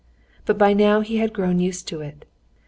But 0.45 0.57
by 0.57 0.73
now 0.73 1.01
he 1.01 1.17
had 1.17 1.31
grown 1.31 1.59
used 1.59 1.87
to 1.89 2.01
it. 2.01 2.25